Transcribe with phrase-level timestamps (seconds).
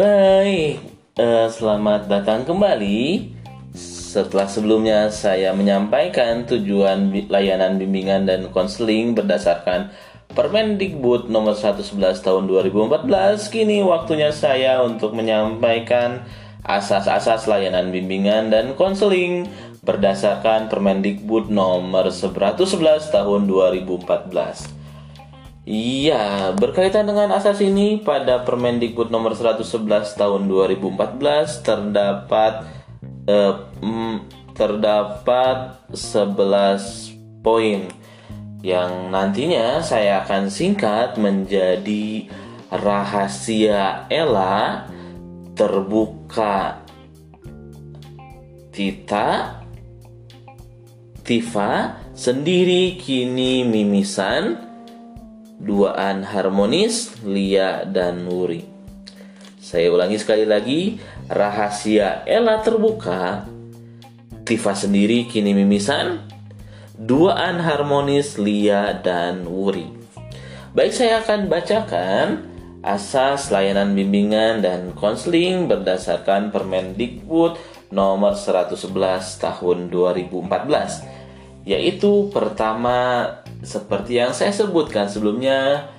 [0.00, 0.80] Baik,
[1.20, 3.36] eh, selamat datang kembali.
[3.76, 9.92] Setelah sebelumnya saya menyampaikan tujuan layanan bimbingan dan konseling berdasarkan
[10.32, 16.24] Permendikbud nomor 111 tahun 2014, kini waktunya saya untuk menyampaikan
[16.64, 19.52] asas-asas layanan bimbingan dan konseling
[19.84, 24.79] berdasarkan Permendikbud nomor 111 tahun 2014.
[25.70, 32.66] Iya, berkaitan dengan asas ini pada Permendikbud nomor 111 tahun 2014 terdapat
[33.30, 34.16] eh, mm,
[34.58, 37.86] terdapat 11 poin
[38.66, 42.26] yang nantinya saya akan singkat menjadi
[42.74, 44.90] rahasia Ella
[45.54, 46.82] terbuka
[48.74, 49.62] Tita
[51.22, 54.69] Tifa sendiri kini mimisan
[55.60, 58.64] duaan harmonis Lia dan Wuri.
[59.60, 60.96] Saya ulangi sekali lagi,
[61.28, 63.44] rahasia Ella terbuka,
[64.42, 66.26] Tifa sendiri kini mimisan,
[66.96, 69.86] duaan harmonis Lia dan Wuri.
[70.72, 72.26] Baik, saya akan bacakan
[72.80, 77.60] asas layanan bimbingan dan konseling berdasarkan Permendikbud
[77.92, 78.80] nomor 111
[79.36, 81.20] tahun 2014
[81.68, 83.28] yaitu pertama
[83.60, 85.90] seperti yang saya sebutkan sebelumnya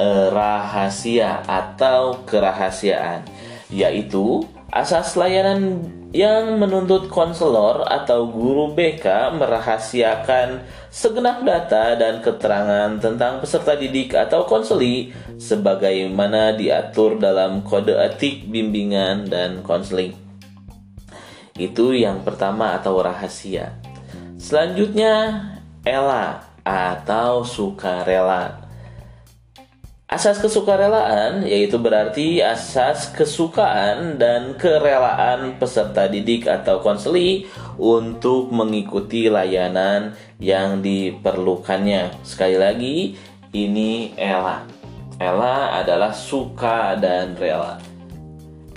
[0.00, 3.24] eh, rahasia atau kerahasiaan
[3.70, 5.82] yaitu asas layanan
[6.14, 14.48] yang menuntut konselor atau guru BK merahasiakan segenap data dan keterangan tentang peserta didik atau
[14.48, 20.16] konseli sebagaimana diatur dalam kode etik bimbingan dan konseling.
[21.56, 23.76] Itu yang pertama atau rahasia.
[24.36, 25.40] Selanjutnya
[25.86, 28.66] Ella atau sukarela.
[30.06, 37.46] Asas kesukarelaan yaitu berarti asas kesukaan dan kerelaan peserta didik atau konseli
[37.78, 42.22] untuk mengikuti layanan yang diperlukannya.
[42.22, 42.96] Sekali lagi,
[43.54, 44.62] ini Ella.
[45.18, 47.78] Ella adalah suka dan rela.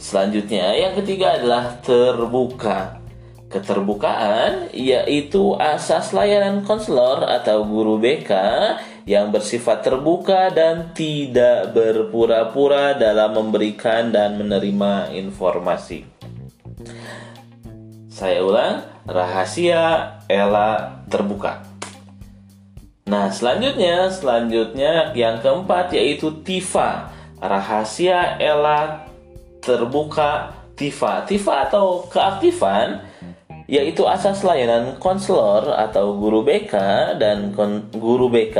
[0.01, 2.95] Selanjutnya, yang ketiga adalah terbuka.
[3.49, 8.31] Keterbukaan yaitu asas layanan konselor atau guru BK
[9.09, 16.05] yang bersifat terbuka dan tidak berpura-pura dalam memberikan dan menerima informasi.
[18.05, 21.65] Saya ulang, rahasia Ella terbuka.
[23.09, 27.09] Nah, selanjutnya, selanjutnya yang keempat yaitu Tifa.
[27.41, 29.09] Rahasia Ella
[29.57, 31.25] terbuka Tifa.
[31.25, 33.01] Tifa atau keaktifan
[33.69, 36.73] yaitu asas layanan konselor atau guru BK
[37.21, 37.53] dan
[37.93, 38.57] guru BK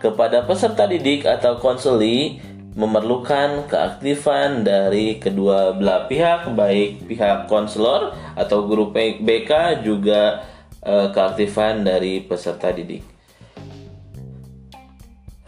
[0.00, 2.40] kepada peserta didik atau konseli
[2.72, 10.40] memerlukan keaktifan dari kedua belah pihak baik pihak konselor atau guru BK juga
[10.80, 13.04] eh, keaktifan dari peserta didik.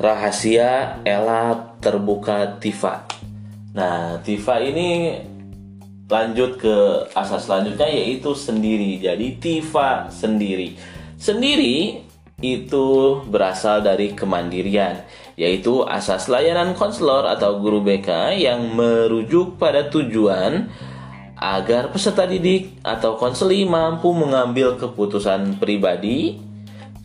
[0.00, 3.04] Rahasia Ella terbuka Tifa.
[3.76, 5.12] Nah, Tifa ini
[6.10, 6.76] lanjut ke
[7.14, 8.98] asas selanjutnya yaitu sendiri.
[8.98, 10.74] Jadi Tifa sendiri.
[11.16, 12.02] Sendiri
[12.40, 15.04] itu berasal dari kemandirian,
[15.36, 20.72] yaitu asas layanan konselor atau guru BK yang merujuk pada tujuan
[21.36, 26.40] agar peserta didik atau konseli mampu mengambil keputusan pribadi,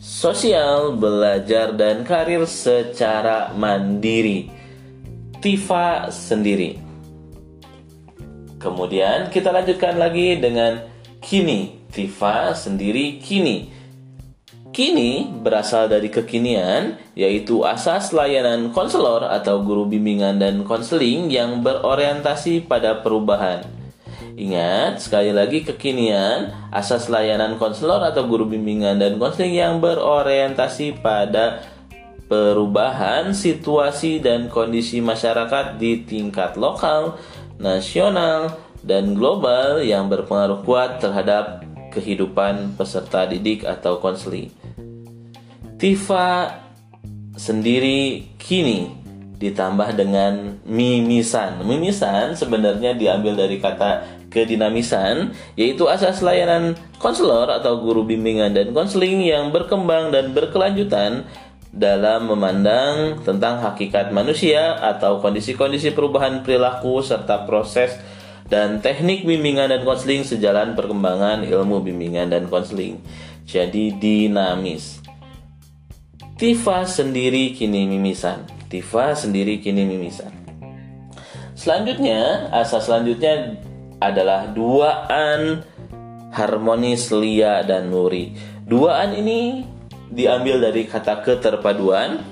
[0.00, 4.48] sosial, belajar, dan karir secara mandiri.
[5.40, 6.85] Tifa sendiri.
[8.66, 10.82] Kemudian kita lanjutkan lagi dengan
[11.22, 11.86] kini.
[11.86, 13.70] Tifa sendiri kini.
[14.74, 22.66] Kini berasal dari kekinian, yaitu asas layanan konselor atau guru bimbingan dan konseling yang berorientasi
[22.66, 23.64] pada perubahan.
[24.36, 31.64] Ingat, sekali lagi kekinian, asas layanan konselor atau guru bimbingan dan konseling yang berorientasi pada
[32.28, 37.16] perubahan situasi dan kondisi masyarakat di tingkat lokal,
[37.58, 38.56] nasional,
[38.86, 44.54] dan global yang berpengaruh kuat terhadap kehidupan peserta didik atau konseli.
[45.76, 46.62] Tifa
[47.36, 48.94] sendiri kini
[49.36, 51.60] ditambah dengan mimisan.
[51.66, 59.20] Mimisan sebenarnya diambil dari kata kedinamisan, yaitu asas layanan konselor atau guru bimbingan dan konseling
[59.20, 61.28] yang berkembang dan berkelanjutan
[61.76, 67.92] dalam memandang tentang hakikat manusia atau kondisi-kondisi perubahan perilaku serta proses
[68.48, 72.96] dan teknik bimbingan dan konseling sejalan perkembangan ilmu bimbingan dan konseling.
[73.44, 75.04] Jadi dinamis.
[76.40, 78.48] Tifa sendiri kini mimisan.
[78.72, 80.32] Tifa sendiri kini mimisan.
[81.56, 83.56] Selanjutnya, asas selanjutnya
[84.00, 85.64] adalah duaan
[86.32, 88.36] harmonis lia dan nuri.
[88.68, 89.64] Duaan ini
[90.10, 92.22] diambil dari kata keterpaduan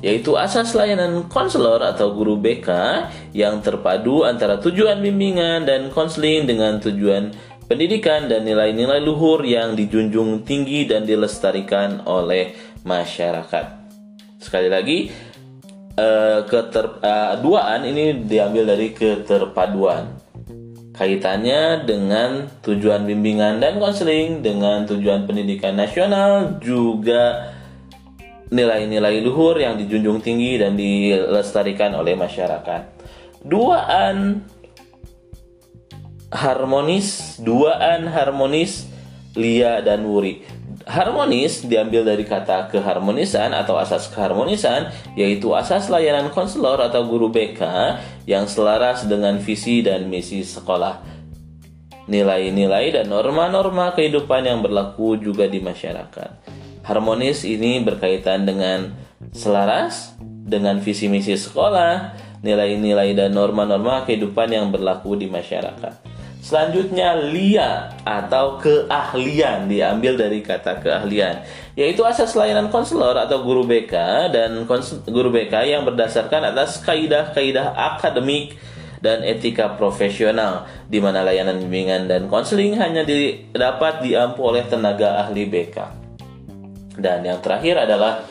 [0.00, 2.68] yaitu asas layanan konselor atau guru BK
[3.36, 7.36] yang terpadu antara tujuan bimbingan dan konseling dengan tujuan
[7.68, 13.66] pendidikan dan nilai-nilai luhur yang dijunjung tinggi dan dilestarikan oleh masyarakat.
[14.40, 14.98] Sekali lagi,
[15.94, 20.19] uh, keterpaduan ini diambil dari keterpaduan.
[21.00, 27.56] Kaitannya dengan tujuan bimbingan dan konseling, dengan tujuan pendidikan nasional, juga
[28.52, 33.00] nilai-nilai luhur yang dijunjung tinggi dan dilestarikan oleh masyarakat.
[33.40, 34.44] Duaan
[36.28, 38.84] harmonis, duaan harmonis
[39.40, 40.59] Lia dan Wuri.
[40.90, 47.62] Harmonis diambil dari kata keharmonisan atau asas keharmonisan, yaitu asas layanan konselor atau guru BK
[48.26, 50.98] yang selaras dengan visi dan misi sekolah.
[52.10, 56.42] Nilai-nilai dan norma-norma kehidupan yang berlaku juga di masyarakat.
[56.82, 58.90] Harmonis ini berkaitan dengan
[59.30, 66.09] selaras dengan visi misi sekolah, nilai-nilai dan norma-norma kehidupan yang berlaku di masyarakat.
[66.40, 71.44] Selanjutnya lia atau keahlian diambil dari kata keahlian,
[71.76, 73.92] yaitu asas layanan konselor atau guru BK
[74.32, 74.64] dan
[75.04, 78.56] guru BK yang berdasarkan atas kaidah-kaidah akademik
[79.04, 83.04] dan etika profesional di mana layanan bimbingan dan konseling hanya
[83.52, 85.76] dapat diampu oleh tenaga ahli BK.
[86.96, 88.24] Dan yang terakhir adalah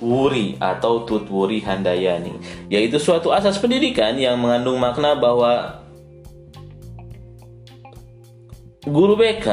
[0.00, 2.32] Wuri atau Tutwuri Handayani,
[2.72, 5.79] yaitu suatu asas pendidikan yang mengandung makna bahwa
[8.80, 9.44] Guru BK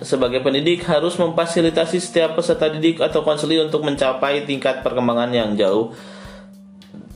[0.00, 5.92] sebagai pendidik harus memfasilitasi setiap peserta didik atau konseli untuk mencapai tingkat perkembangan yang jauh,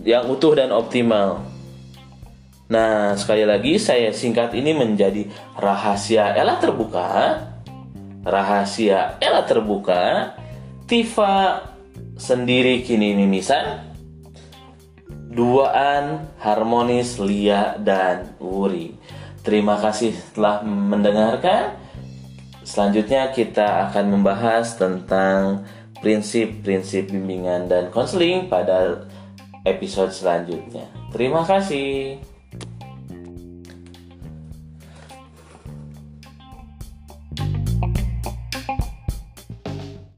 [0.05, 1.41] yang utuh dan optimal.
[2.69, 5.25] Nah, sekali lagi saya singkat ini menjadi
[5.57, 7.41] rahasia Ella terbuka.
[8.25, 10.33] Rahasia Ella terbuka
[10.89, 11.61] Tifa
[12.17, 13.85] sendiri kini mimisan
[15.29, 18.97] Duaan harmonis Lia dan Wuri
[19.45, 21.85] Terima kasih telah mendengarkan
[22.65, 25.69] Selanjutnya kita akan membahas tentang
[26.01, 29.05] prinsip-prinsip bimbingan dan konseling pada
[29.69, 30.89] episode selanjutnya.
[31.13, 32.25] Terima kasih.